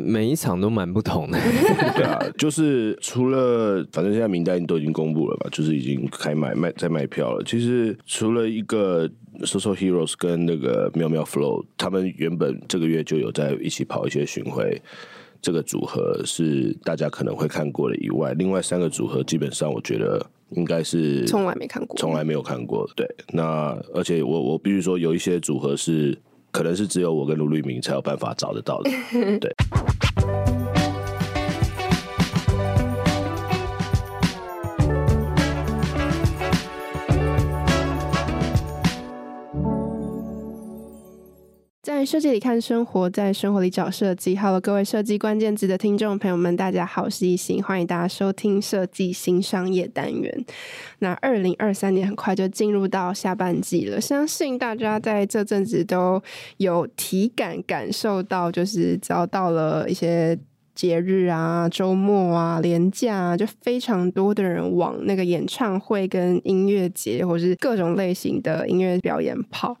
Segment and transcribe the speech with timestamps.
[0.00, 1.38] 每一场都蛮不同的，
[1.94, 7.44] 对啊，就是除了反正现在名单都已经公布了吧，就是已经开卖卖在卖票了。
[7.44, 9.06] 其实除了一个
[9.42, 14.80] Social Heroes 跟那个喵喵 Flow，他们原本这个月就有在一起跑一些巡回，
[15.42, 22.88] 这个组合是大家可能会看过的以外，另外三个组合基本上我觉得应该是从来没看过，从来没有看过。
[22.96, 26.16] 对，那而且我我必须说有一些组合是。
[26.52, 28.90] 可能是只有我跟卢律明才有办法找得到的，
[29.40, 30.41] 对。
[42.02, 44.36] 在设计里看生活，在生活里找设计。
[44.36, 50.44] Hello，各位设计关键字的听众朋友们，大家好，我是一行，欢迎大家收听设计新商业单元。
[50.98, 56.20] 那二零二三年很快就进入到下半季了，相信大家在这阵子都
[56.56, 60.36] 有体感感受到，就是只要到了一些
[60.74, 69.76] 节日啊、周末啊、连假啊，就非常多的人往那个演唱会、跟音乐节，或是各种类型的音乐表演跑。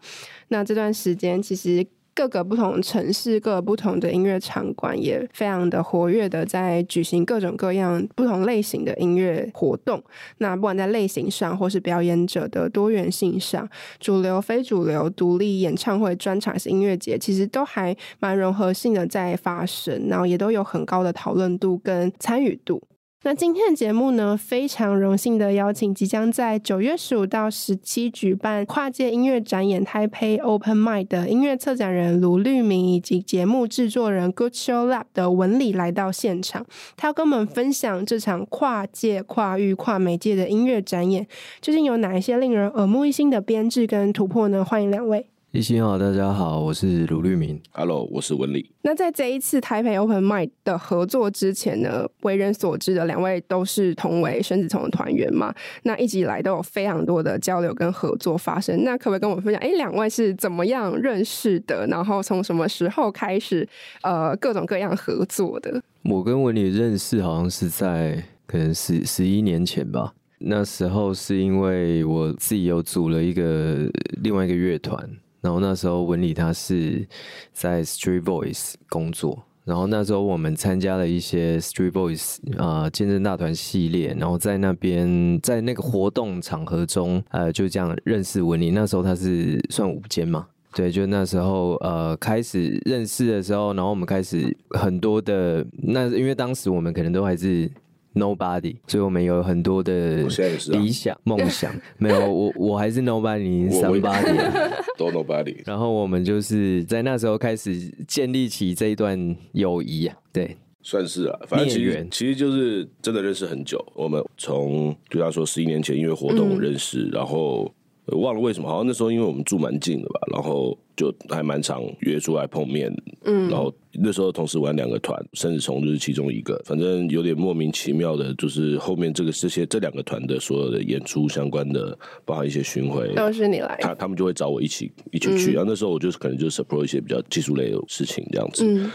[0.46, 10.02] 那这段时间，其实各个不同城市、各不同的音乐场馆也非常的活跃的在举行各种各样不同类型的音乐活动。
[10.38, 13.68] 那不管在类型上，或是表演者的多元性上，
[13.98, 22.82] 主流、非主流、独立演唱会、专场式音乐节，其实都还蛮融合性的在发生，然后也都有很高的讨论度跟参与度。
[23.24, 41.24] 那今天的节目呢，非常荣幸的邀请即将在九月十五到十七举办跨界音乐展演 Taipei Open m i d 的音乐策展人卢律明以及节目制作人 Good Show Lab 的文理来到现场，他要跟我们分享这场跨界、跨域、跨媒介的音乐展演
[41.60, 44.64] 究竟有哪一些令人耳目一新的编制跟突破呢？
[44.64, 45.31] 欢迎两位。
[45.52, 47.60] 一心好，大家好，我是卢律明。
[47.72, 48.70] Hello，我是文理。
[48.80, 58.82] 那在这一次台北 Open Mic 的合作之前呢，为人所知的两位都是同为孙子聪的团员嘛，那一直以来都有非常多的交流跟合作发生。
[58.82, 59.60] 那可不可以跟我们分享？
[59.60, 61.86] 哎，两位是怎么样认识的？
[61.86, 63.68] 然后从什么时候开始
[64.00, 65.82] 呃各种各样合作的？
[66.04, 70.14] 我跟文理认识好像是在可能十十一年前吧。
[70.38, 73.86] 那时候是因为我自己有组了一个
[74.22, 74.98] 另外一个乐团。
[75.42, 77.06] 然后那时候文理他是
[77.52, 88.70] 在 Street Voice 工作，然后那时候我们参加了一些 Street Voice 啊、呃、健身大团系列，然后在那边在那个活动场合中，呃，就这样认识文理。
[88.70, 97.70] 那时候他是算舞间嘛，对，就那时候呃开始认识的时候，然后我们开始很多的那，因为当时我们可能都还是。
[98.14, 100.22] Nobody，所以我们有很多的
[100.70, 101.74] 理想、梦想。
[101.98, 104.62] 没有我，我还是 Nobody，Somebody，
[104.98, 105.56] 都 Nobody。
[105.64, 107.74] 然后我们就是在那时候开始
[108.06, 113.84] 建立起这一段友谊啊，对，算是啊，反正其实其实就是真的认识很久。
[113.94, 117.72] 我们从对他说十一年前因为活动认识，嗯、然后。
[118.20, 122.92] 忘了为什么，好像那时候因为我们住蛮近的吧，然后就还蛮常约出来碰面。
[123.24, 135.52] 嗯，然后那时候同时玩两个团，甚至从就是其中一个，反正有点莫名其妙的，就是后面这个这些这两个团的所有的演出相关的，包含一些巡回，都是你来，他他们就会找我一起一起去。
[135.52, 138.90] 嗯、然后那时候我就是可能就是 support 一些比较技术类的事情这样子，嗯、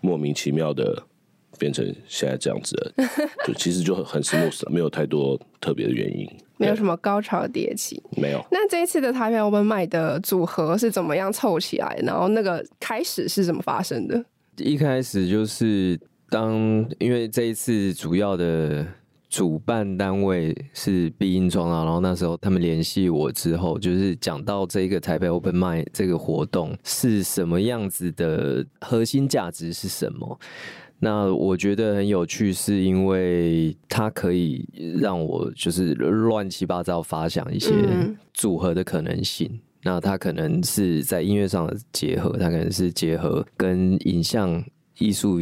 [0.00, 1.02] 莫名其妙的
[1.58, 3.04] 变成现在这样子的，
[3.46, 6.26] 就其实就很很 smooth，没有太多特别的原因。
[6.56, 8.44] 没有什么高潮迭起，没有。
[8.50, 11.98] 那这一次的台北 Open Mic 的组合是怎么样凑起来？
[12.04, 14.24] 然后那个开始是怎么发生的？
[14.58, 15.98] 一开始就是
[16.30, 16.54] 当
[17.00, 18.86] 因为这一次主要的
[19.28, 30.38] 主办单位是必应庄啊，然后那时候他们联系我之后，就是讲到这个台北 Open Mic 这个活动是什么样子的，核心价值是什么？
[31.04, 34.64] 那我觉得很有趣，是因为它可以
[35.00, 37.72] 让我就是乱七八糟发想一些
[38.32, 39.50] 组合的可能性。
[39.82, 44.64] 那它可能是在音乐上的结合，它可能是结合跟影像
[44.98, 45.40] 艺术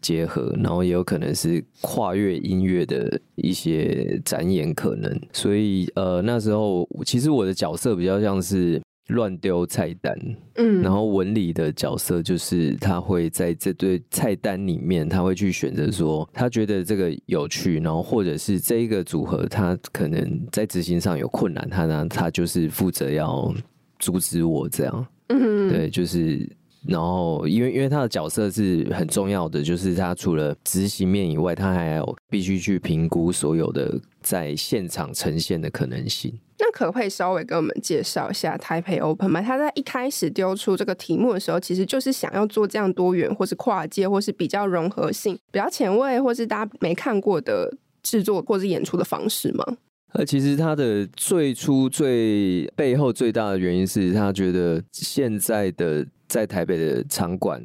[0.00, 5.14] 结合，然后也有可能是跨越音乐的一些展演可能。
[5.34, 8.80] 所以呃，那时候其实我的角色比较像是。
[9.12, 10.18] 乱丢菜单，
[10.56, 23.54] 嗯，然后文理的角色就是他会在这堆菜单里面，他会去选择说他觉得这个有趣，然后或者是这一个组合他可能在执行上有困难，他呢他就是负责要
[23.98, 26.48] 阻止我这样，嗯，对，就是
[26.86, 36.32] 然后因为因为他的角色是很重要的，就是他除了执行面以外，他还有必须去评估所有的在现场呈现的可能性。
[36.58, 39.42] 那可不可以稍微跟我们介绍一下台北 Open 麦？
[39.42, 49.64] 他在一开始丢出这个题目的时候，其实就是想要做这样多元，或是跨界，或是比较融合性、比较前卫，或是大家没看过的制作或是演出的方式吗？
[50.12, 57.62] 呃，其实他的最初最背后最大的原因是他觉得现在的在台北的场馆。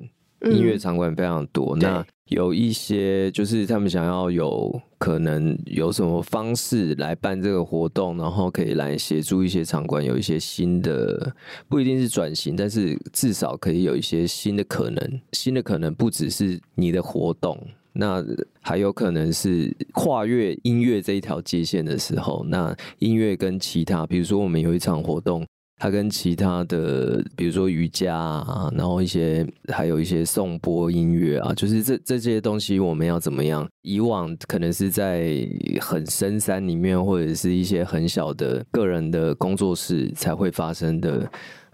[0.52, 11.36] 音乐场馆非常多，嗯，那有一些就是他们想要有可能有什么方式来办这个活动，然后可以来协助一些场馆有一些新的，
[11.68, 15.22] 不一定是转型，但是至少可以有一些新的可能。
[15.32, 17.60] 新的可能不只是你的活动，
[17.94, 18.24] 那
[18.62, 25.44] 还有可能是跨越音乐这一条界线的时候，那音乐跟其他，比如说我们有一场活动。
[25.80, 33.68] 它跟其他的，比如说瑜伽啊，然后一些还有一些颂钵音乐啊，就是这这些东西，我们要怎么样？
[33.84, 35.48] 以往可能是在
[35.80, 41.30] 很深山里面，或者是一些很小的个人的工作室才会发生的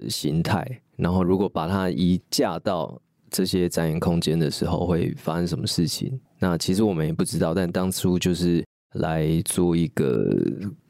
[0.10, 0.68] 形态。
[0.98, 6.20] 然后，如果把它移架到这些展演空间的时候，会发生什么事情？
[6.40, 7.54] 那其实我们也不知道。
[7.54, 8.62] 但当初就是
[8.96, 10.46] 来做一个。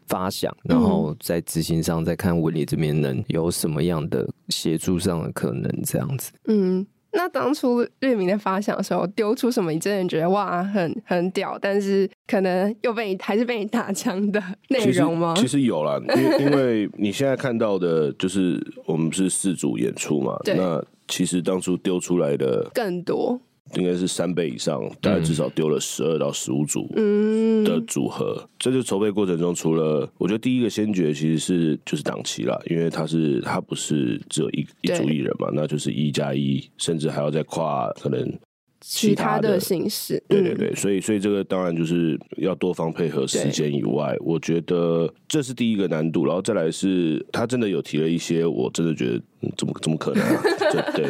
[0.07, 6.31] 发想，然后在执行上再看文理这边能有什么样的协助上的可能，这样子。
[6.45, 15.33] 嗯，那当初律铭在发想的时候，丢出什么你真的觉得哇，很很屌，但是可能又被你还是被你打枪的内容吗？
[15.35, 23.39] 其实，其实有啦，因为 因为你现在看到的就是我们是四组演出嘛，那其实当初丢出来的更多。
[23.75, 26.87] 应该是三倍以上，大概至少丢了十二到十五组
[27.63, 28.37] 的组合。
[28.39, 38.39] 嗯、这就筹备过程中，除了我觉得第一个先决其实是就是档期啦，因为他是他不是只有一一组艺人嘛，那就是一加一，甚至还要再跨可能
[38.81, 40.21] 其他的，形式。
[40.27, 46.25] 对对对，所以所以这个当然就是要多方配合时间以外，我觉得这是第一个难度。
[46.25, 50.41] 然后再来是他真的有提了一些，我真的觉得、嗯、怎么怎么可能啊？
[50.93, 51.09] 对。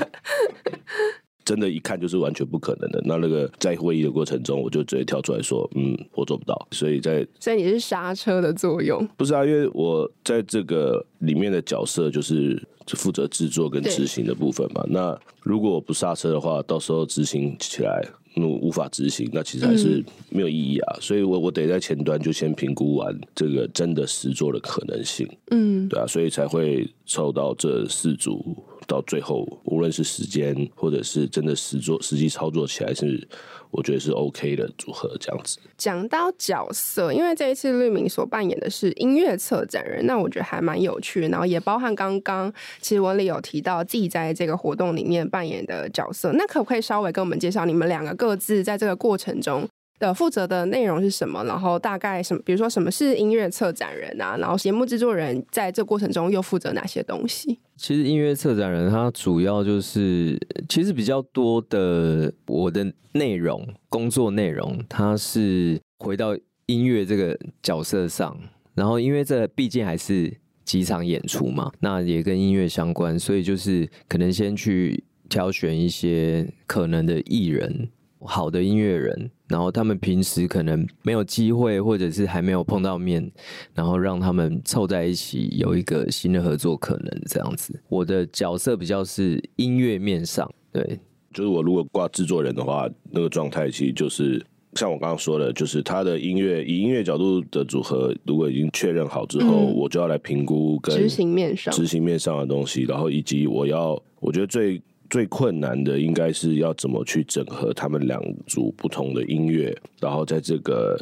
[1.46, 3.02] 真的，一看就是完全不可能的。
[3.06, 9.06] 那那个在会议的过程中，我就直接跳出来说：“嗯，我做不到。”所以在，所以你是刹车的作用？
[9.18, 14.86] 不是啊，因为我在这个里面的角色就是负责制作跟执行的部分嘛。
[14.90, 18.02] 那如果我不刹车的话，到时候执行起来，
[18.36, 20.96] 那无法执行，那其实还是没有意义啊。
[20.96, 25.28] 嗯、所以我我得在前端就先评估完这个真的实做的可能性。
[25.52, 28.64] 嗯，对啊，所以才会抽到这四组。
[28.88, 33.28] 到最后，无论是时间，或者是真的实作、实际操作起来，是
[33.72, 35.16] 我觉得是 OK 的组合。
[35.20, 41.28] 这样子讲到角色，因为这一次绿明所扮演的是音乐策展人，那我觉得还蛮有趣。
[41.28, 42.52] 然后也包含刚刚
[42.82, 49.68] 其实文里有提到自己在这个活动里面扮演的角色，那可不可以稍微跟我们介绍你们两个各自在这个过程中
[50.08, 51.44] 的负责的内容是什么？
[51.46, 54.36] 然后大概什么，比如说什么是音乐策展人啊？
[54.38, 57.60] 然后节目制作人在这过程中又负责哪些东西？
[57.78, 66.36] 其实音乐策展人他主要就是，其实比较多的我的内容工作内容，他是回到
[66.66, 68.38] 音乐这个角色上，
[68.76, 70.32] 然后因为这毕竟还是
[70.66, 77.90] 几场演出嘛，那也跟音乐相关，所以就是可能先去挑选一些可能的艺人。
[78.26, 83.32] 好的音乐人，然后他们平时可能没有机会，或者是还没有碰到面，
[83.74, 87.80] 然后让他们凑在一起，有一个新的合作可能这样子。
[87.90, 91.00] 我的角色比较是音乐面上，对，
[91.34, 94.44] 就是我如果挂制作人的话，那个状态其实就是
[94.76, 104.82] 像我刚刚说的，就是他的音乐以音乐角度的组合，如果已经确认好之后，嗯、我就要来评估跟执行面上执行面上的东西，然后以及我要我觉得最。
[105.14, 110.98] 最困难的应该是要怎么去整合他们两组不同的音乐，然后在这个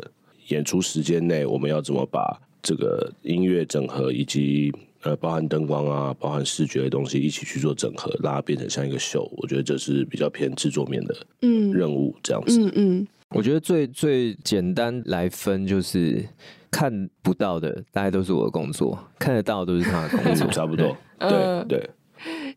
[0.49, 4.69] 演出时间内，我们要怎么把这个音乐整合，以及
[5.03, 9.31] 呃包含灯光啊、包含视觉的东西一起去做整合，让它变成像一个秀。
[9.37, 12.59] 我觉得这是比较偏制作面的嗯任务这样子。
[12.59, 16.21] 嗯嗯，我觉得最最简单来分就是
[16.69, 20.97] 看不到的大概都是我的工作，看得到的都是他的工作，差不多。
[21.17, 21.89] 对对。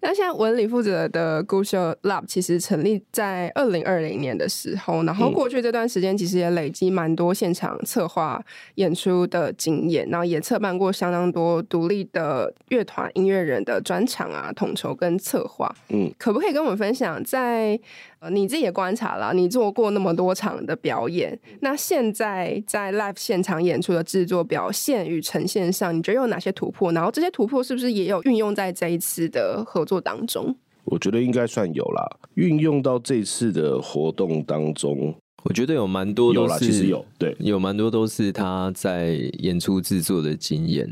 [0.01, 8.43] 对那现在文理负责的 Good-Show Lab 其实成立在二零二零年的时候，然后过去这段时间其实也累积蛮多现场策划
[8.77, 15.75] 演出的经验，然后也策办过相当多独立的乐团音乐人的专场啊，统筹跟策划。
[15.89, 17.79] 嗯，可不可以跟我们分享在？
[18.31, 26.93] 你自己也观察了，你做过那么多场的表演，那现在在 live 现场演出的制作表现与呈现上，你觉得有哪些突破？
[26.93, 30.55] 然后这些突破是不是也有运用在这一次的合作当中？
[30.85, 35.15] 我觉得应该算有啦，运用到这次的活动当中，
[35.45, 40.89] 我觉得有蛮多都是，其实有，对，有蛮多都是他在演出制作的经验。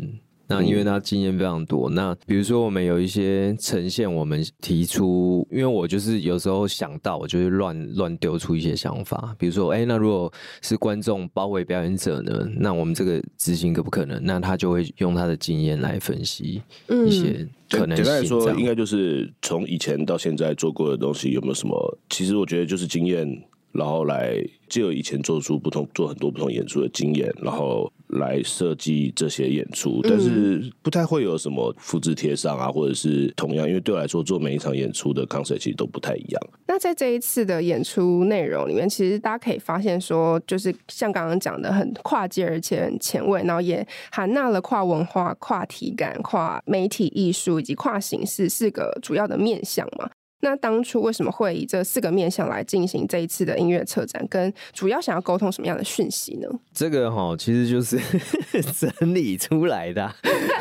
[0.53, 12.47] 那因为他经验非常多，那比如说我们有一些呈现，我们提出，因为我就是有时候想到，我就会乱乱丢出一些想法，比如说，哎、欸，那如果是观众包围表演者呢？
[12.57, 14.21] 那我们这个执行可不可能？
[14.25, 16.63] 那他就会用他的经验来分析
[17.07, 18.05] 一些可能性。
[18.05, 21.99] 简单来说，应该就是从以前到现在做过的东西有没有什么？
[22.11, 23.43] 其实我觉得就是经验。
[23.73, 24.37] 然后来
[24.69, 36.43] 借由以前做出不同、做很多不同演出的经验，然后来设计这些演出，但是不太会有什么复制贴上啊，或者是同样，因为对我来说做每一场演出的 concept 其实都不太一样。
[36.67, 50.11] 那在这一次的演出内容里面，其实大家可以发现说，就是像刚刚讲的，很跨界而且很前卫，然后也含纳了跨文化、跨体感、跨媒体艺术以及跨形式四个主要的面向嘛。
[50.43, 54.27] 那当初为什么会以这四个面向来进行这一次的音乐策展？
[54.29, 56.49] 跟主要想要沟通什么样的讯息呢？
[56.75, 57.97] 这个哈，其实就是
[58.77, 60.13] 整理出来的。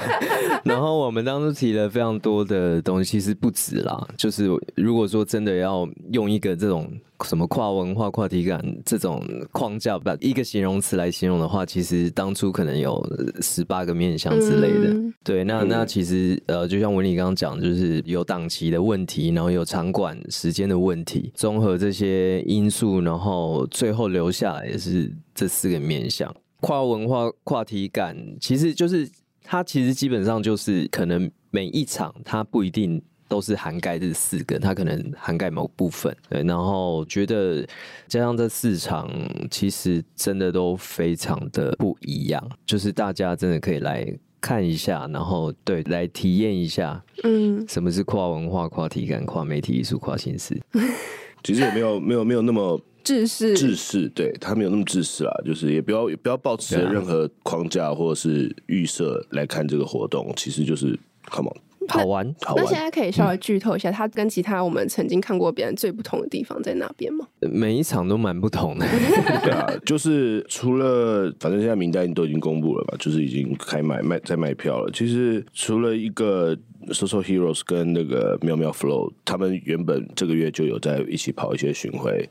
[0.64, 4.08] 然后我们当初提了非常多的东西，是不止啦。
[4.16, 6.90] 就是如果说真的要用一个这种。
[7.24, 13.04] 什么跨文化、跨体感这种框架，把一个形容词来形容的话，其实当初可能有
[13.42, 14.94] 十八个面向之类的。
[14.94, 26.34] 嗯、对，那那其实呃，就像文理刚刚讲，就是有档期的问题，然后有场馆时间的问题，综合这些因素，然后最后留下来也是这四个面向。
[26.60, 29.10] 跨文化、跨体感，其实就是
[29.44, 33.02] 它其实基本上就是可能每一场它不一定。
[33.32, 36.44] 都是涵盖这四个，它可能涵盖某部分，对。
[36.44, 37.66] 然后觉得
[38.10, 39.10] 加上这四场，
[39.50, 44.06] 其实真的都非常的不一样，就是大家真的可以来
[44.42, 50.62] 看一下，然后对，来体验一下，嗯，什么是跨文化、跨体感、跨媒体艺术、跨形式。
[51.42, 61.00] 其实也没有没有没有那么 制式，制式，对，他没有那么制式啦，就是也不要也不要抱持任何框架或者是预设来看这个活动，其实就是
[61.32, 61.71] come on。
[61.88, 62.64] 好玩，好玩。
[62.64, 67.28] 那现在可以稍微剧透一下，它跟其他我们曾经看过别人最不同的地方在哪边吗？
[67.40, 68.86] 每一场都蛮不同的。
[69.44, 74.92] 对啊，就是除了，反正现在名单都已经公布了吧，就是已经开卖卖在卖票了。
[74.92, 76.56] 其实除了一个
[76.90, 82.30] Social Heroes 跟那个妙妙 Flow，他们原本这个月就有在一起跑一些巡回。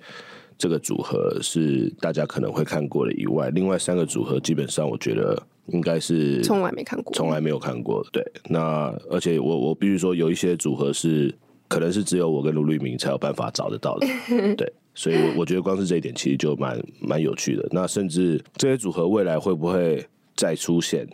[0.58, 8.04] 这个组合是大家可能会看过的以外，另外三个组合基本上我觉得应该是从来没看过，从来没有看过。
[8.12, 11.34] 对，那而且我我必须说，有一些组合是
[11.68, 14.06] 可能是只有我跟卢律明才有办法找得到的。
[14.56, 17.68] 对，所以我觉得光是这一点其实就蛮蛮有趣的。
[17.70, 21.06] 那甚至这些组合未来会不会再出现？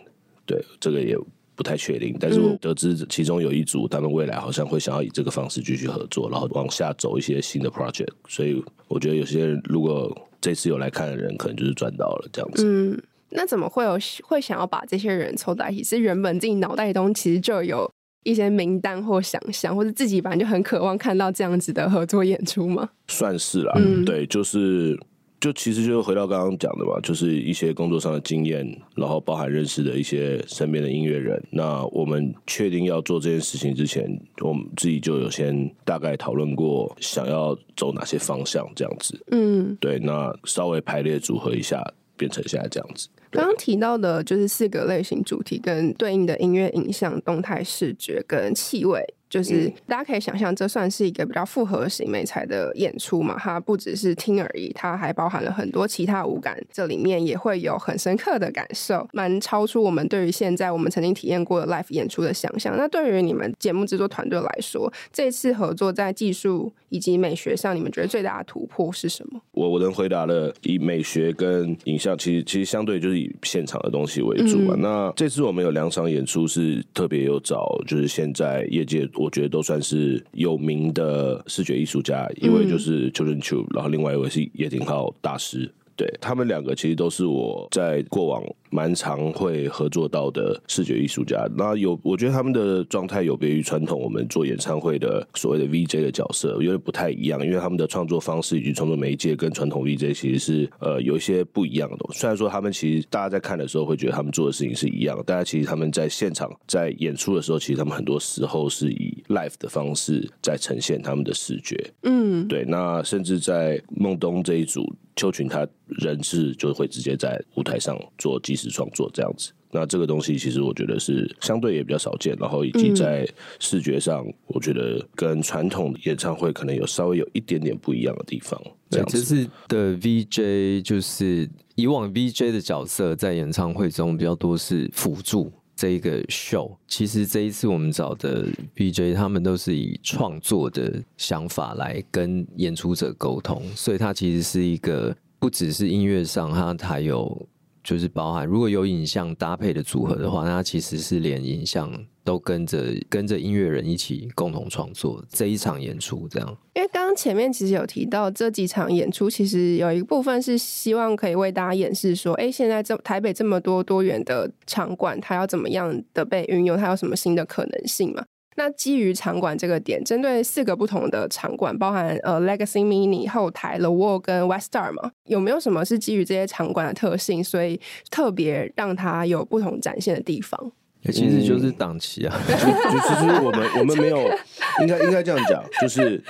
[0.45, 1.17] 对，这个也。
[1.57, 8.11] 不太确定，但是我得知其中有一组，他们未来好像会想要以这个方式继续合作，然后往下走一些新的 project。
[8.27, 12.63] 所以我觉得有些人如果这次有来看的人，可能就是赚到了这样子。
[12.63, 13.01] 嗯，
[13.37, 15.83] 那怎么会有会想要把这些人凑在一起？
[15.83, 17.89] 是原本自己脑袋中其实就有
[18.23, 22.89] 一些名单或想象，或者自己本来就很渴望看到这样子的合作演出吗？
[23.07, 24.99] 算是啦，嗯，对，就是。
[25.39, 31.39] 就其实就是回到刚刚讲的嘛，就是一些工作上的经验，然后包含认识的一些身边的音乐人。
[31.51, 34.09] 那我们确定要做这件事情之前，
[34.41, 39.23] 我们自己就有先大概讨论过想要走哪些方向这样子。
[39.29, 41.85] 嗯，对，那稍微排列组合一下，
[42.17, 43.07] 变成现在这样子。
[43.31, 49.16] 刚刚提到的就是四个类型主题跟对应的音乐影像、动态视觉跟气味。
[49.29, 53.35] 就是大家可以想象，这算是一个比较复合型美才的演出嘛？
[53.37, 62.77] 它不只是听而已，它还包含了很多其他五感，这里面也会有很深刻的感受，蛮超出我们对于现在我们曾经体验过的 live 演出的想象。
[62.77, 69.41] 那对于你们节目制作团队来说，这次合作在技术以及美学上，你们觉得最大的突破是什么？
[69.51, 74.73] 我我能回答的，以美学跟影像，其实其实相对就是以现场的东西为主嘛。
[74.77, 79.05] 嗯、那这次我们有两场演出是特别有找，就是现在业界。
[79.17, 85.69] 我觉得都算是有名的视觉艺术家，一位就是 Children Tube，然后另外一位是叶廷浩大师。
[85.95, 91.47] 对，他们两个其实都是我在过往蛮常会合作到的视觉艺术家。
[91.55, 97.45] 那有，我觉得他们的状态有别于传统我们做演唱会的所谓的 VJ 的角色，有点不太一样。
[97.45, 101.97] 因为他们的创作方式以及创作媒介跟传统 VJ 其实是呃有一些不一样的。
[102.13, 111.91] 虽然说他们其实大家在看的时候会觉得他们做的事情是一样的，大家其实他们在现场在演出的时候，其实他们很多时候是以 live 的方式在呈现他们的视觉。
[112.03, 112.65] 嗯，对。
[112.65, 114.95] 那甚至在孟东这一组。
[115.19, 123.25] 邱群他人是就会直接在舞台上做即时创作这样子，那这个东西其实我觉得是相对也比较少见，然后以及在
[123.59, 128.59] 视觉上，我觉得跟传统演唱会可能有稍微有一点点不一样的地方。
[128.89, 135.51] 这样子，这次的 VJ 就是以往 VJ 的角色在演唱会中比较多是辅助。
[135.75, 147.47] 这一个秀，其实这一次我们找的 VJ 他们都是以创作的想法来跟演出者沟通，所以它其实是一个不只是音乐上，它还有
[147.87, 151.89] 就是包含如果有影像搭配的组合的话，那它其实是连影像
[152.21, 156.57] 都跟着跟着音乐人一起共同创作这一场演出这样。
[156.73, 168.25] 因为刚刚前面其实有提到这几场演出，其实有一部分是希望可以为大家演示说，哎，现在这台北这么多多元的场馆，它要怎么样的被运用，它有什么新的可能性嘛？
[168.57, 177.79] 那基于场馆这个点，针对四个不同的场馆，包含呃 Legacy Mini 后台 The Wall 跟 West Star 嘛，有没有什么是基于这些场馆的特性，所以
[178.11, 180.71] 特别让它有不同展现的地方？
[181.05, 184.17] 其实就是档期啊， 就就其实我们我们没有，
[184.81, 186.21] 应该应该这样讲，就是。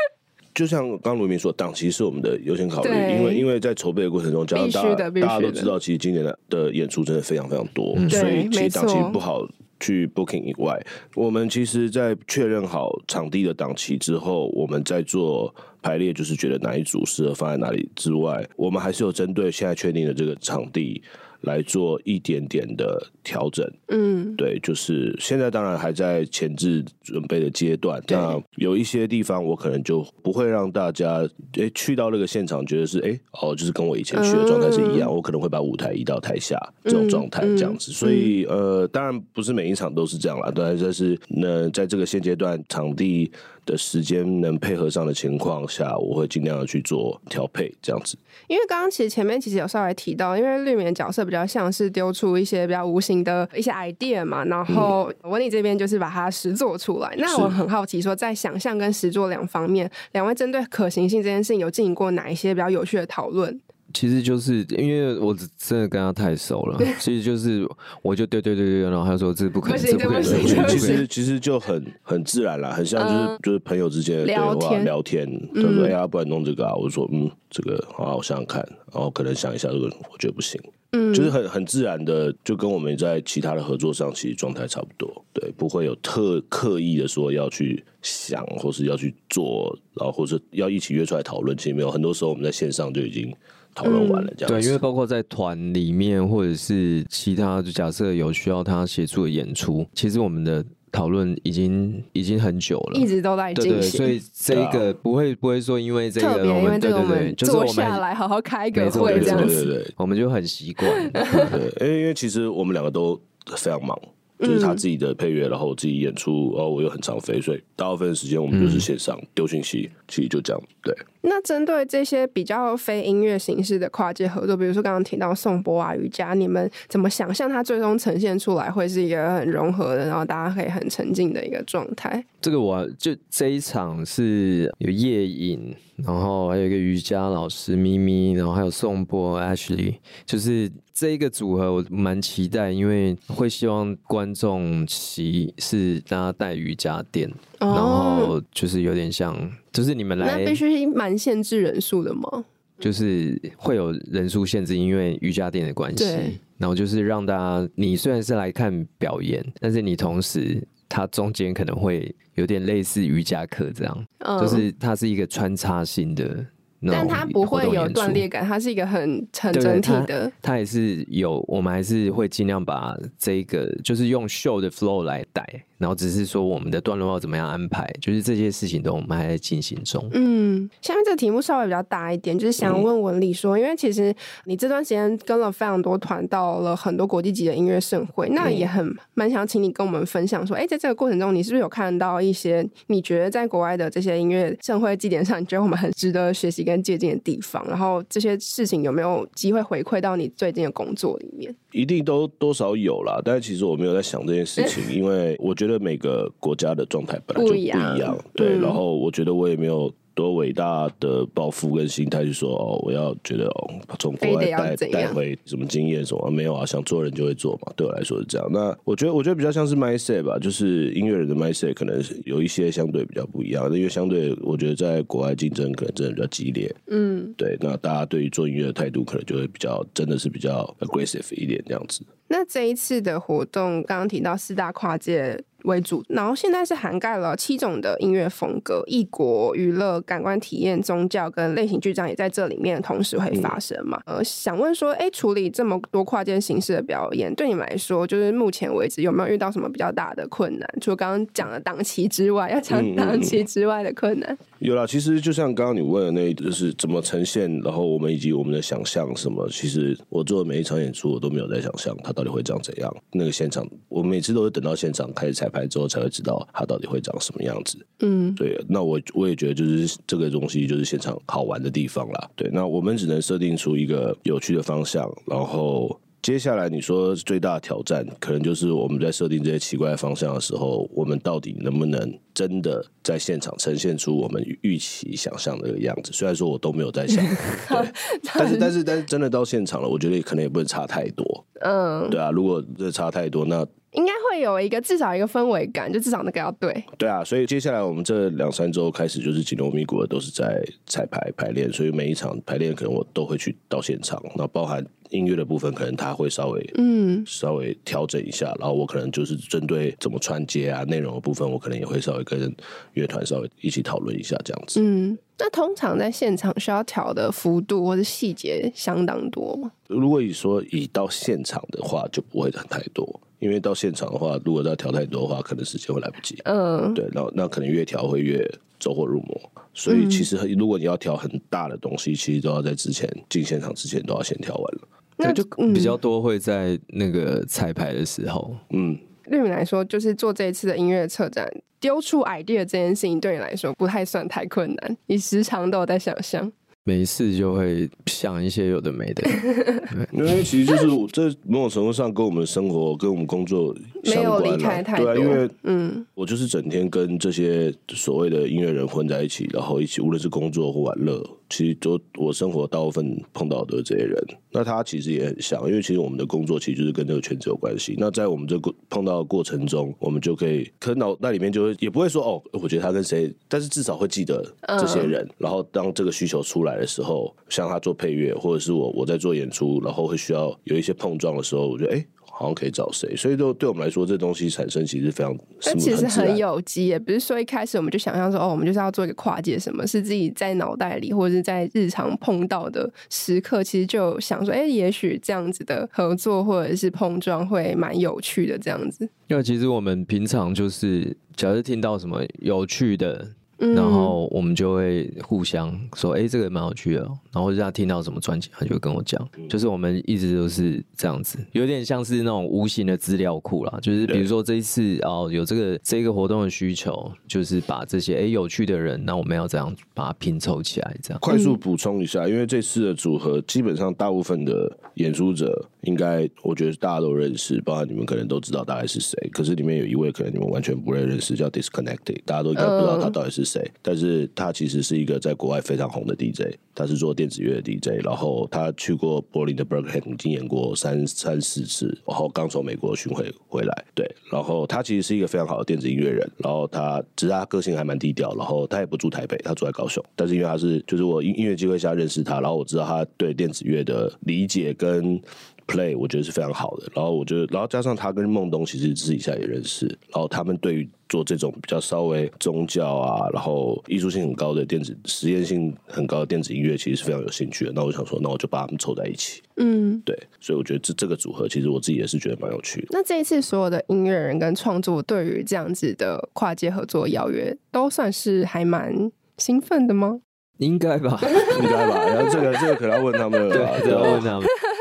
[0.53, 9.47] 就像刚刚卢明说，档期是我们的优先考虑，因为因为在筹备的过程中，加上大家大家都知道，其实今年的的演出真的非常非常多，嗯、所以其实档期不好
[9.79, 10.79] 去 booking 以外，
[11.15, 21.01] 我们其实，在确认好场地的档期之后，我们在做排列，就是觉得哪一组适合放在哪里之外，我们还是有针对现在确定的这个场地。
[21.47, 27.99] 来做一点点的调整，嗯，对，就是现在当然还在前置准备的阶段。
[28.09, 31.21] 那有一些地方我可能就不会让大家
[31.53, 35.09] 诶、欸、去到那个现场觉得是诶、欸、哦，就是跟我以前去的状态是一样。
[35.09, 37.91] 嗯、我可能会把舞台移到台下这种状态这样子。
[37.91, 43.31] 嗯、所以呃，当然不是每一场都是这样啦，当然这是那在这个现阶段场地
[43.67, 48.17] 的时间能配合上的情况下，我会尽量的去做调配，这样子。
[48.47, 57.09] 因为刚刚其实前面其实有稍微提到，因为绿棉角色比较像是丢出一些比较无形的一些 idea 嘛，然后文理这边就是把它实做出来。
[57.15, 63.59] 嗯、那我很好奇说，在想象跟实做两方面，两位针对可行性这件事情有进行过哪一些比较有趣的讨论？
[63.93, 67.67] 其实就是因为我真的跟他太熟了，其实就是
[68.01, 70.67] 我就对对对对，然后他说这不可能，这不可能。
[70.67, 75.25] 其实其实就很很自然了，很像就是就是朋友之间的对话聊天，
[75.55, 78.61] 他说哎呀，不然弄这个啊，我说嗯，这个好，我想想看，
[78.93, 93.33] 然后可能想一下，这个我觉得不行，嗯，就是很很自然的，就跟我们在其他的合作上其实状态差不多，对，不会有特刻意的说要去想或是要去做，然后或是要一起约出来讨论，其实没有，很多时候我们在线上就已经。
[93.77, 103.91] 讨论完了，这样、嗯、对，因为包括在团里面，或者是其他，就假设有需要他协助的演出，其实我们的讨论已经已经很久了，一直都在进行。
[103.91, 110.89] 所以这一个不会不会说因为这个，我们对对对，坐下来好好开个会这样子，对对对， 我们就很习惯。
[111.11, 113.15] 对，因为其实我们两个都
[113.55, 113.95] 非常忙。
[114.39, 120.61] 就是他自己的配乐，然后自己演出，然后我又很常飞，所以大部分时间我们就是线上丢讯息，其实就这样。
[120.83, 120.95] 对。
[121.21, 132.23] 那针对这些比较非音乐形式的跨界合作，比如说刚刚提到颂钵啊、瑜伽，你们怎么想象它最终呈现出来会是一个很融合的，然后大家可以很沉浸的一个状态？
[132.39, 139.95] 这个我就这一场是有夜影，然后还有一个瑜伽老师咪咪，然后还有颂钵 Ashley，
[140.25, 140.71] 就是。
[140.97, 147.29] 这一个组合我蛮期待，因为会希望观众席是大家带瑜伽垫，
[147.59, 149.37] 哦、然后就是有点像，
[149.71, 152.43] 就是你们来，那必须蛮限制人数的吗？
[152.79, 156.03] 就是会有人数限制，因为瑜伽垫的关系。
[156.03, 166.43] 对然后就是让大家，你虽然是来看表演，但是你同时它中间可能会有点类似瑜伽课这样，哦、就是它是一个穿插性的。
[166.85, 170.31] 但它不会有断裂感，它是一个很很整体的。
[170.41, 175.43] 它也是有，我们还是会尽量把这个，就是用秀的 flow 来带。
[175.77, 180.07] 然后只是说我们的段落要怎么样安排，就是这些事情都我们还在进行中。
[180.13, 184.13] 嗯，下面这个题目稍微比较大一点，就是想问文理说，嗯、因为其实
[184.45, 197.65] 你这段时间跟了非常多团，到了很多国际级的音乐盛会，那也很蛮想请你跟我们分享说，哎，在这个过程中，你是不是有看到一些你觉得在国外的这些音乐盛会祭典上，你觉得我们很值得学习跟借鉴的地方？
[197.67, 201.53] 然后这些事情有没有机会回馈到你最近的工作里面？
[201.71, 209.93] 一定都多少有啦，但是其实我没有在想这件事情， 因为我觉得每个国家的状态本来就不一样，对，然后我觉得我也没有。
[210.17, 216.65] 多伟大的抱负跟心态，去说哦，我要觉得哦，从国外带带回什么经验什么没有啊？
[216.65, 218.47] 想做人就会做嘛，对我来说是这样。
[218.51, 226.75] 那我觉得，我觉得比较像是 mindset 吧，就是音乐人的 mindset 可能是有一些相对比较不一样的，因为相对我觉得在国外竞争可能真的比较激烈。
[226.87, 232.03] 嗯，对，那大家对于做音乐的态度可能就会比较真的是比较 aggressive 一点这样子。
[232.27, 235.43] 那这一次的活动，刚刚提到四大跨界。
[235.63, 243.99] 为主，然后现在是涵盖了七种的音乐风格，异国娱乐、感官体验、宗教跟类型剧场也在这里面同时会发生嘛？
[244.05, 250.69] 呃，想问说，哎，处理这么多跨界形式的表演，对你们来说，就是目前为止有没有遇到什么比较大的困难？
[250.79, 254.37] 除了刚刚讲的档期之外，要讲档期之外的困难？
[254.59, 262.95] 有啦，其实就像刚刚你问的那，就是怎么呈现，然后我们以及我们的想象什么，其实我做的每一场演出，我都没有在想象它到底会长怎样。
[263.11, 267.77] 那个现场，我每次都是等到现场开始彩排之后，才会知道它到底会长什么样子。
[267.99, 268.59] 嗯，对。
[268.67, 272.29] 那我我也觉得，就是这个东西就是现场好玩的地方啦。
[272.35, 275.99] 对，那我们只能设定出一个有趣的方向，然后。
[276.27, 286.11] 接下来你说最大的挑战，可能就是我们在设定这些奇怪的方向的时候，我们到底能不能真的在现场呈现出我们预期想象的样子？
[286.11, 287.23] 虽然说我都没有在想，
[287.69, 287.91] 对，
[288.33, 291.45] 但是但是但是真的到现场了，我觉得可能也不能差太多。
[291.61, 293.65] 嗯，对啊，如果这差太多，那
[293.97, 296.83] 应该会有一个至少一个氛围感，就至少那个要对。
[296.97, 304.85] 对啊，所以接下来我们这两三周开始就是紧锣密鼓的都是在彩排排练，所以每一场排练可能我都会去到现场，那包含。
[305.09, 312.53] 音乐的部分可能他会稍微嗯稍微调整一下，然后我可能就是针对怎么串接啊内容的部分，我可能也会稍微跟
[312.91, 314.81] 乐团稍微一起讨论一下这样子。
[314.81, 319.71] 嗯，那通常在现场需要调的幅度或者细节相当多吗？
[319.87, 326.35] 如果你说以到现场的话，就不会很太多，因为到现场的话，如果要调太多的话，可能时间会来不及。
[326.45, 328.43] 嗯，对，那那可能越调会越
[328.79, 329.51] 走火入魔。
[329.73, 334.87] 所以其实如果你要调很大的东西，其实都要在之前进现场之前都要先调完了。
[335.17, 338.55] 那就比较多会在那个彩排的时候。
[338.71, 338.97] 嗯，
[339.29, 341.47] 对你来说，就是做这一次的音乐策展，
[341.79, 344.97] 丢出 idea 这件事情，对你来说不太算太困难。
[345.07, 346.51] 你时常都有在想象。
[346.87, 349.29] 没事就会想一些有的没的，
[350.13, 354.83] 因为其实就是这某种程度上跟我们的生活、跟我们工作相关了。
[354.95, 367.95] 对啊，因为嗯，我就是整天跟这些所谓的音乐人混在一起，然后一起无论是工作或玩乐，其实都我生活大部分碰到的这些人，那他其实也很像，因为其实我们的工作其实就是跟这个圈子有关系。
[367.97, 374.41] 那在我们这个碰到的过程中，我们就可以可能脑袋里面就会也不会说哦，我觉得他跟谁，但是至少会记得
[374.79, 375.27] 这些人。
[375.37, 376.77] 然后当这个需求出来。
[376.77, 383.15] 的时候，像他做配乐，或者是我我在做演出，然后会需要有一些碰撞的时候，我觉得哎、欸，好像可以找谁。
[383.15, 399.09] 所以，就对我们来说，这东西产生其实非常，但其实很有机，也不是说一开始我们就想象说哦，我们就是要做一个跨界，什么是自己在脑袋里或者是在日常碰到的时刻，其实就想说，哎、欸，也许这样子的合作或者是碰撞会蛮有趣的这样子。
[399.27, 403.27] 因为其实我们平常就是，假如听到什么有趣的。
[403.57, 407.01] 然后我们就会互相说，哎，这个蛮有趣的。
[407.33, 409.27] 然后他听到什么专辑，他就会跟我讲。
[409.49, 413.79] 就是我们一直都是这样子，有点像是那种无形的资料库啦。
[413.81, 421.19] 就是比如说这一次哦，有这个这个活动的需求，就是把这些哎有趣的人，那我们要怎样把它拼凑起来，这样。
[421.19, 429.17] 快速补充一下，因为这次的组合基本上大部分的演出者，应该我觉得大家都认识，包括你们可能都知道大概是谁。
[429.33, 433.47] 可是里面有一位可能你们完全不认识，叫 Disconnected，大家都应该不知道他到底是。
[433.47, 433.65] 谁？
[433.81, 443.85] 但是他其实是一个在国外非常红的 DJ，他是做电子乐的 DJ，然后他去过柏林的 Berghain，已经演过三三四次，然后刚从美国巡回回来。
[443.95, 450.03] 对，然后他其实是一个非常好的电子音乐人，然后他只是他个性还蛮低调，然后他也不住台北，他住在高雄。
[450.13, 455.21] 但是因为他是就是我音音乐机会下认识他，然后我知道他对电子乐的理解跟
[455.67, 456.87] play，我觉得是非常好的。
[456.95, 460.89] 然后我觉得，然后加上他跟孟东其实私底下也认识，然后他们对于。
[461.09, 467.71] 做这种比较稍微宗教啊，然后艺术性很高的电子实验性很高的电子音乐，其实是非常有兴趣的。
[467.73, 469.41] 那我想说，那我就把他们凑在一起。
[469.55, 472.87] 嗯，对，所以我觉得这这个组合，其实我自己也是觉得蛮有趣的。
[472.91, 480.19] 那这一次所有的音乐人跟创作，对于这样子的跨界合作邀约，都算是还蛮兴奋的吗？
[480.57, 482.03] 应该吧， 应该吧。
[482.05, 484.43] 然后这个这个可能要问他们了，对，要问他们。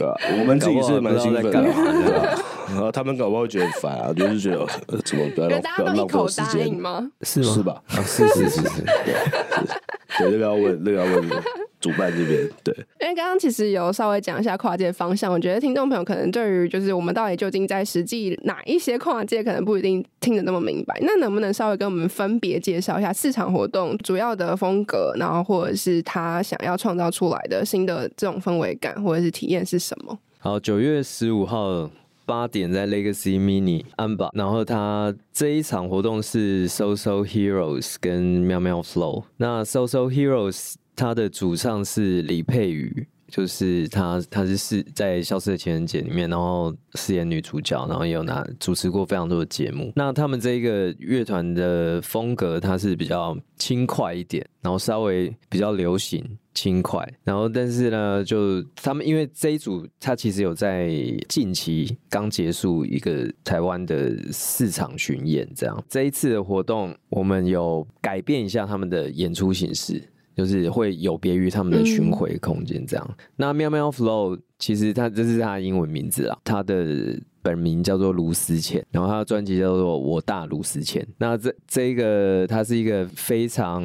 [0.00, 0.14] 对吧？
[0.40, 2.42] 我们自己是蛮兴奋的，对吧？
[2.68, 4.66] 然后他们搞不好会觉得很烦啊， 就是觉得
[5.04, 7.10] 怎么不要浪不要浪费时间吗？
[7.22, 7.52] 是吗？
[7.54, 7.82] 是吧？
[7.88, 9.14] 啊，是是是是， 对，
[10.18, 11.28] 对，那个要问，那个要问
[11.80, 12.48] 主办这边。
[12.62, 20.98] 对，因为刚刚其实有稍微讲一下跨界方向，我觉得听众朋友可能对于就是我们到底究竟在实际哪一些跨界，可能不一定听得那么明白。
[21.02, 30.18] 那能不能稍微跟我们分别介绍一下市场活动主要的风格，然后或者是他想要创造出来的新的这种氛围感或者是体验是什么？
[30.38, 31.90] 好，九月十五号
[32.24, 39.24] 八点在 Legacy Mini 安保，然后他这一场活动是 So So Heroes 跟喵喵 Flow。
[39.36, 49.92] 那 So So Heroes 他的主唱是李佩瑜，就是她，她是是在《消失的情人节》里面，然后饰演女主角，然后也有拿主持过非常多的节目。
[49.96, 56.22] 那他们这一个乐团的风格，它是比较轻快一点，然后稍微比较流行
[56.52, 57.08] 轻快。
[57.22, 60.90] 然后但是呢，就他们因为这一组，他其实有在
[61.28, 70.02] 近期刚结束一个台湾的市场巡演，这样这一次的活动，我们有改变一下他们的演出形式。
[70.40, 73.06] 就是会有别于他们的巡回空间这样。
[73.10, 81.06] 嗯、那喵喵 Flow 其实它这是它的英文名字啊，它的本名叫做卢思谦，然后他的专辑叫做我大卢思谦。
[81.18, 83.82] 那这这一个他是一个非常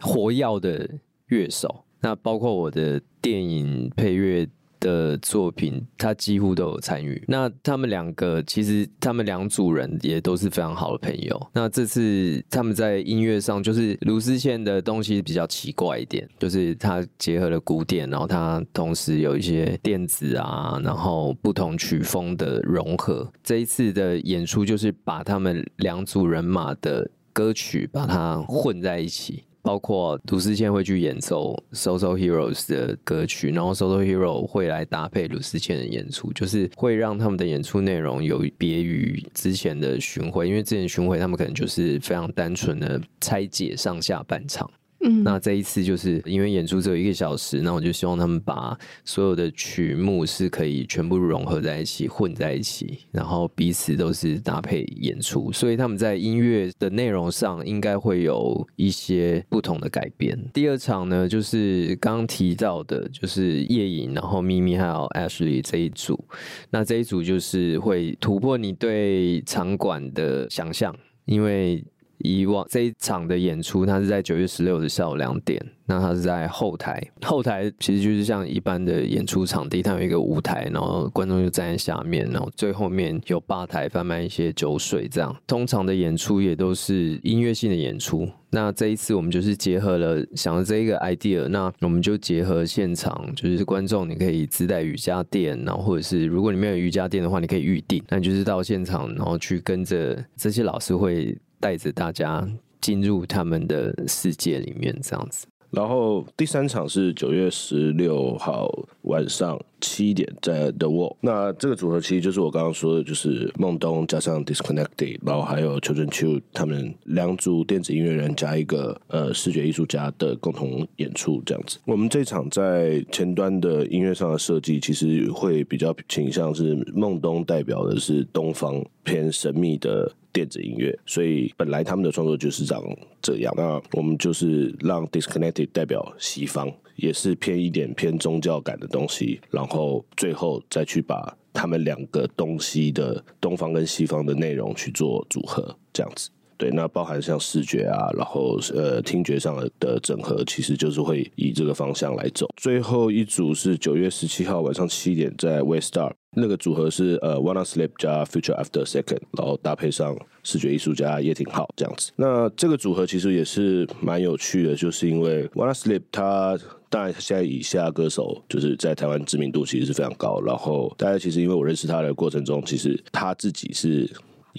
[0.00, 0.88] 活跃的
[1.26, 4.48] 乐手，那包括我的电影配乐。
[4.82, 7.22] 的作品，他几乎都有参与。
[7.28, 11.50] 那他们两个其实，他们两组人也都是非常好的朋友。
[11.54, 23.30] 那这次他们在音乐上，就是卢思谦的东西比较奇怪一点，就是他结合了古典，然后他同时有一些电子啊，然后不同曲风的融合。
[23.44, 29.44] 这一次的演出就是把他们两组人马的歌曲把它混在一起。
[29.62, 44.68] 包括卢思谦会去演奏 SoSo Heroes 的歌曲，然后 SoSo Hero 会来搭配卢思谦的演出，就是会让他们的演出内容有别于之前的巡回，因为之前巡回他们可能就是非常单纯的拆解上下半场。
[45.04, 60.38] 嗯，那这一次就是因为演出只有一个小时，那我就希望他们把所有的曲目是可以全部融合在一起，混在一起，然后彼此都是搭配演出，所以他们在音乐的内容上应该会有一些不同的改变。
[60.54, 66.24] 第二场呢，就是刚提到的，就是夜影，然后咪咪还有 Ashley 这一组，
[66.70, 71.84] 那这一组就是会突破你对场馆的想象，因为。
[72.22, 75.60] 以往这一场的演出，它是在九月十六的下午两点。
[75.84, 85.36] 那它是在后台，后台其实就是像一般的演出场地，它有一个舞台，然后观众就站在下面，然后最后面有吧台贩卖一些酒水，这样。
[85.46, 88.26] 通常的演出也都是音乐性的演出。
[88.50, 98.02] 那这一次我们就是结合了想了这一个 idea，那我们就结合现场，就是观众你可以自带瑜伽垫，然后或者是如果你没有瑜伽垫的话，你可以预定。
[98.08, 101.36] 那就是到现场，然后去跟着这些老师会。
[101.62, 102.44] 带着大家
[102.80, 105.46] 进入他们的世界里面，这样子。
[105.70, 108.68] 然后第三场是九月十六号
[109.02, 111.16] 晚上七点在 The Wall。
[111.20, 121.78] 那这个组合其实就是我刚刚说的，就是孟东加上 Disconnected，然后还有邱振秋他们两组电子音乐人加一个呃视觉艺术家的共同演出这样子。
[121.84, 130.12] 我们这场在前端的音乐上的设计，其实会比较倾向是孟东代表的是东方偏神秘的。
[130.34, 132.82] 电子音乐，所以本来他们的创作就是长
[133.20, 133.52] 这样。
[133.54, 146.30] 那我们就是让 Disconnected 代表西方，也是偏一点偏宗教感的东西，然后最后再去把他们两个东西的东方跟西方的内容去做组合，这样子。
[146.62, 152.46] 对，那包含像视觉啊，然后呃听觉上的整合，其实就是会以这个方向来走。
[152.56, 156.12] 最后一组是九月十七号晚上七点在 WeStar。
[156.36, 162.12] 那个组合是呃，Wanna Sleep 加 Future After Second，然后搭配上视觉艺术家叶廷浩这样子。
[162.14, 166.56] 那这个组合其实也是蛮有趣的，就是因为 Wanna Sleep 他
[166.88, 170.40] 当然现在以下歌手就是在台湾知名度其实是非常高。
[170.40, 174.08] 然后大家其实因为我认识他的过程中，其实他自己是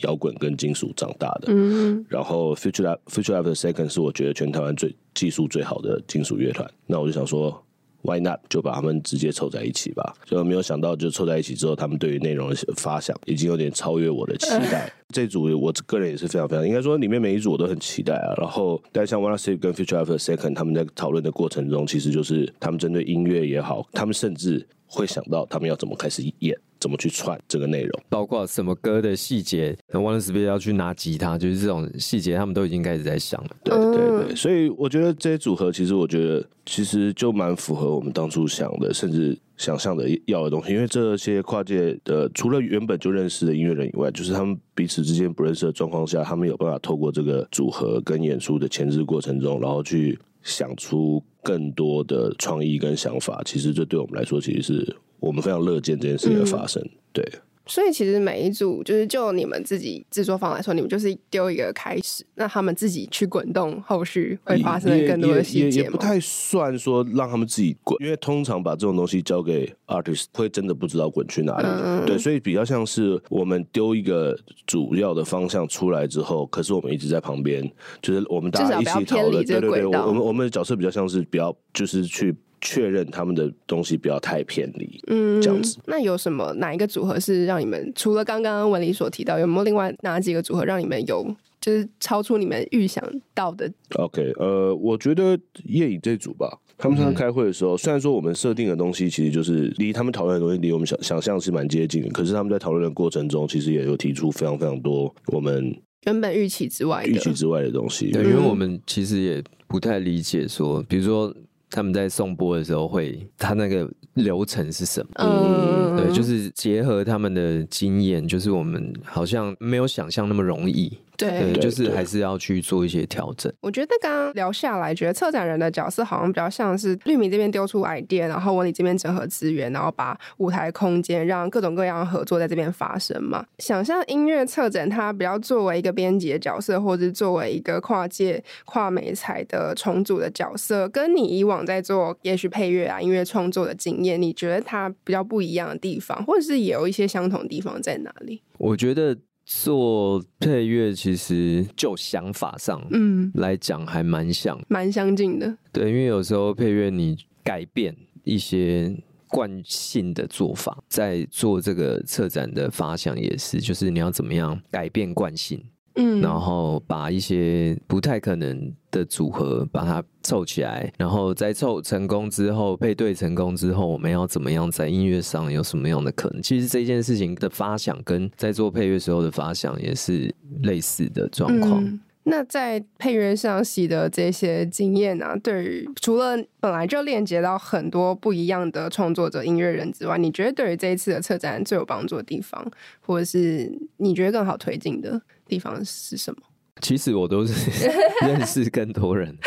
[0.02, 1.48] 摇滚跟金属长大的。
[1.48, 2.06] 嗯。
[2.10, 6.70] 然后 Future Future After Second 是我觉得全台湾最技术最好的金属乐团。
[6.88, 7.64] 那我就想说。
[8.06, 8.42] Why not？
[8.50, 10.14] 就把他们直接凑在一起吧。
[10.26, 14.92] 就没有想到，就凑在一起之后，他们对于内容的发想已经有点超越我的期待。
[15.08, 18.34] 这组我个人也是非常非常，应该说里面每一组我都很期待啊。
[18.36, 26.60] 然后，但像 Wanna Sleep 跟 Future After Second，他们在讨论的过程中，其实就是他们针对音乐也好，他们甚至会想到他们要怎么开始演。
[26.84, 33.50] 怎么去串这个内容，包括什么歌的细节，Wanna Sleep 要去拿吉他，就是这种细节，他们都已经开始在想了。
[33.64, 40.74] 对对对，所以我觉得这些组合，其实我觉得其实就蛮符合我们当初想的，甚至想象的要的东西。
[40.74, 53.42] 因为这些跨界的，除了原本就认识的音乐人以外，就是他们彼此之间不认识的状况下，他们有办法透过这个组合跟演出的前置过程中，然后去想出更多的创意跟想法。
[53.46, 54.98] 其实这对我们来说，其实是。
[55.24, 57.26] 我们非常乐见这件事情的发生，嗯、对。
[57.66, 71.66] 所以其实每一组，就是就你们自己制作方来说，你们就是丢一个开始，那他们自己去滚动，后续会发生更多的细节也也不太算说让他们自己滚，因为通常把这种东西交给 artist，会真的不知道滚去哪里。
[71.66, 77.64] 嗯、对，所以比较像是我们丢一个主要的方向出来之后，可是我们一直在旁边，
[78.02, 79.46] 就是我们大家一起讨论。
[79.46, 82.36] 对对对，我们我们的角色比较像是比较就是去。
[82.64, 85.78] 确认他们的东西不要太偏离，嗯，这样子。
[85.86, 91.24] 那有什么哪一个组合是让你们除了刚刚文理所提到，有没有另外哪几个组合让你们有
[91.60, 108.12] 就是超出你们预想到的？OK，呃，我觉得夜影这组吧，他们上次开会的时候，嗯、虽然说我们设定的东西其实就是离他们讨论的东西离我们想想象是蛮接近的，可是他们在讨论的过程中，其实也有提出非常非常多我们原本预期之外、预期之外的东西。
[108.12, 111.36] 对，因为我们其实也不太理解说，比如说。
[111.74, 115.10] 他们在送播的时候会，他那个流程是什么？
[115.16, 120.96] 嗯，对，就是结合他们的经验，就是我们好像没有想象那么容易。
[121.18, 123.52] 对，对，就是还是要去做一些调整。
[123.62, 133.46] 我觉得刚刚聊下来，觉得策展人的角色好像比较像是绿米这边丢出 idea，然后文理这边整合资源，然后把舞台空间让各种各样的合作在这边发生嘛。
[133.60, 148.42] 想象音乐策展，它比较作为一个编辑的角色，或者作为一个跨界跨媒材的重组的角色，跟你以往在做也许配乐啊音乐创作的经验，你觉得它比较不一样的地方，或者是也有一些相同的地方在哪里？
[148.58, 149.16] 我觉得。
[149.46, 155.58] 做配乐其实就想法上，嗯，来讲还蛮像，蛮相近的。
[155.72, 158.96] 对，因为有时候配乐你改变一些
[159.28, 165.62] 惯性的做法，在做这个策展的发想也是，就是你要怎么样改变惯性。
[165.96, 176.42] 嗯，然后把一些不太可能的组合把它凑起来，然后在凑成功之后，配对成功之后，我们要怎么样在音乐上有什么样的可能？
[176.42, 181.84] 其实这件事情的发想跟在做配乐时候的发想也是类似的状况。
[181.84, 192.66] 嗯，那在配乐上习得这些经验啊，对于除了本来就链接到很多不一样的创作者、音乐人之外，你觉得对于这一次的策展最有帮助的地方，
[193.02, 195.22] 或者是你觉得更好推进的？
[195.48, 196.42] 地方是什么？
[196.82, 197.54] 其实我都是
[198.28, 199.38] 认识更多人，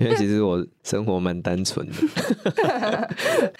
[0.00, 1.94] 因为其实我生活蛮单纯的。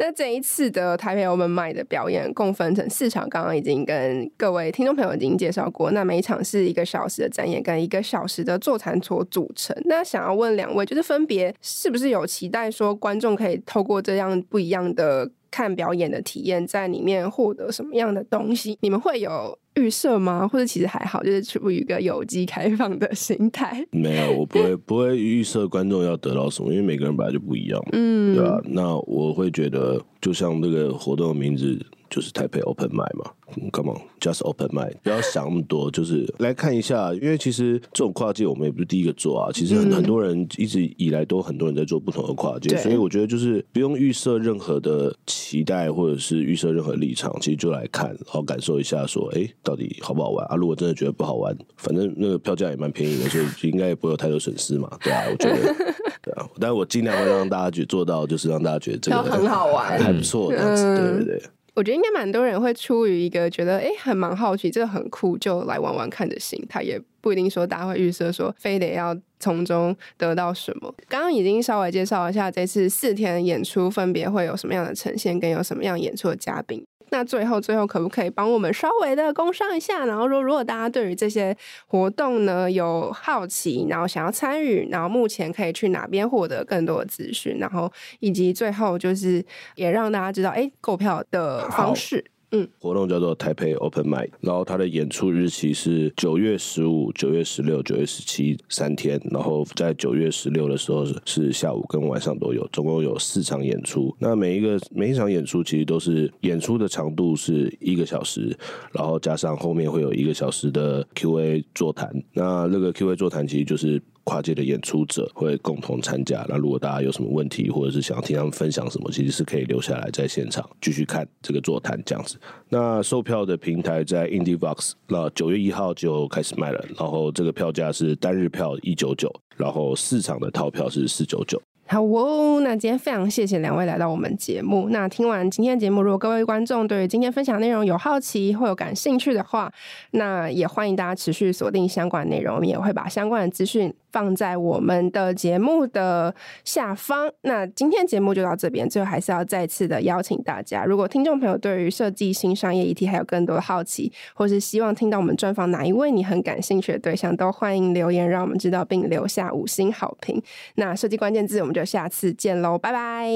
[0.00, 5.90] 那这一次的台北 Open Mic 的表演共分成四场，刚刚已经跟各位听众朋友已经介绍过。
[5.90, 9.76] 那每一场是一个小时的展演，跟一个小时的座谈所组成。
[9.86, 18.76] 那想要问两位，就是分别是不是有期待说观众可以透过这样不一样的看表演的体验，在里面获得什么样的东西？
[18.80, 19.58] 你们会有？
[19.74, 20.48] 预设吗？
[20.48, 23.86] 或者其实还好，就是处于一个有机开放的心态。
[23.92, 28.60] 没有，我不会不会预设观众要得到什么，因为每个人本来就不一样，嗯，对吧、啊？
[28.64, 31.80] 那我会觉得，就像这个活动的名字。
[32.10, 33.30] 就是台北 Open Mic 嘛
[33.72, 37.12] ，Come on，just Open Mic，不要想那么多，就是来看一下。
[37.14, 50.56] 因为其实这种跨界我们也不是第一个做啊，其实很很多人一直以来都很多人在做不同的跨界，所以我觉得就是不用预设任何的期待，或者是预设任何立场，其实就来看，然后感受一下，说，哎，到底好不好玩啊？
[50.56, 55.74] 如果真的觉得不好玩，反正那个票价也蛮便宜的，所以应该也不会有太多损失嘛，对啊，我觉得，
[56.22, 61.42] 对啊，但是我尽量会让大家觉做到，就是让大家觉得这个很好玩，还不错这样子，对对对。
[61.78, 70.92] 我觉得应该蛮多人会出于一个觉得哎，很蛮好奇，这个很酷，就来玩玩看的心态，也不一定说大家会预设说非得要从中得到什么。
[71.08, 76.84] 刚刚已经稍微介绍一下这次四天演出分别会有什么样的呈现，跟有什么样演出的嘉宾。
[77.10, 80.04] 那最后，最后可不可以帮我们稍微的工商一下？
[80.04, 87.58] 然后说，如果大家对于这些活动呢有好奇，然后想要参与，然后目前可以去哪边获得更多的资讯？
[87.58, 87.90] 然后
[88.20, 89.44] 以及最后就是
[89.74, 92.24] 也让大家知道，哎，购票的方式。
[92.50, 104.14] 嗯，活动叫做台北 Open Mic，然后它的演出日期是九月十五、九月十六、九月十七三天，然后在九月十六的时候是下午跟晚上都有，总共有四场演出。
[104.18, 108.56] 那每一个每一场演出其实都是演出的长度是一个小时，
[108.92, 112.10] 然后加上后面会有一个小时的 Q&A 座谈。
[112.32, 114.02] 那那个 Q&A 座谈其实就是。
[114.28, 116.44] 跨界的演出者会共同参加。
[116.50, 122.36] 那如果大家有什么问题，或者是想要听他们分享什么，其实是可以留下来在现场继续看这个座谈这样子。
[122.68, 126.84] 那售票的平台在 IndieVox，那九月一号就开始卖了。
[126.98, 131.58] 然后这个票价是单日票一九九，然后四场的套票是四九九。
[131.90, 134.90] 好哦，那今天非常谢谢两位来到我们节目。
[134.90, 139.72] 那听完今天节目，如果各位观众对于今天分享内容有好奇或有感兴趣的话，
[140.10, 147.28] 那也欢迎大家持续锁定相关内容，我们也会把相关的资讯放在我们的节目的下方。
[147.40, 160.40] 那今天节目就到这边，最后还是要再次的邀请大家，如果听众朋友对于设计新商业议题还有更多的好奇，或是希望听到我们专访哪一位你很感兴趣的对象，都欢迎留言让我们知道，并留下五星好评。
[160.76, 161.84] 那设计关键字我们就。
[161.88, 163.30] 下次见喽，拜拜，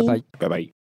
[0.00, 0.75] 拜拜，拜拜。